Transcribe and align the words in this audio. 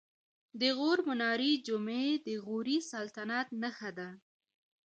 د 0.59 0.63
غور 0.77 0.99
منارې 1.07 1.51
جمعې 1.67 2.11
د 2.27 2.29
غوري 2.45 2.77
سلطنت 2.91 3.47
نښه 3.61 3.89
ده 3.97 4.09